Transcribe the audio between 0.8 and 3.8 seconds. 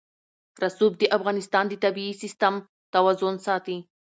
د افغانستان د طبعي سیسټم توازن ساتي.